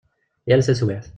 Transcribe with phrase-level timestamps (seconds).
[0.49, 1.07] Yal taswiɛt.